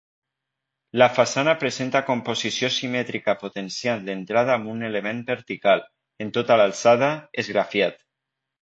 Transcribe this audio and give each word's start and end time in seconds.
La 1.01 1.07
façana 1.17 1.53
presenta 1.63 2.01
composició 2.07 2.71
simètrica 2.77 3.37
potenciant 3.43 4.03
l'entrada 4.09 4.57
amb 4.57 4.75
un 4.75 4.89
element 4.91 5.21
vertical, 5.31 5.87
en 6.27 6.37
tota 6.41 6.61
l'alçada, 6.65 7.17
esgrafiat. 7.45 8.05